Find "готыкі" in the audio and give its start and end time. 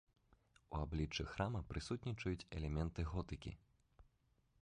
3.13-3.51